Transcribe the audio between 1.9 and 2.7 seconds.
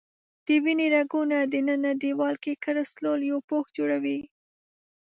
دیوال کې